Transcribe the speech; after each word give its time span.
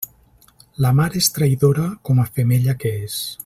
La 0.85 0.93
mar 0.99 1.07
és 1.21 1.29
traïdora 1.35 1.85
com 2.09 2.25
a 2.25 2.29
femella 2.39 2.79
que 2.85 2.97
és. 3.07 3.23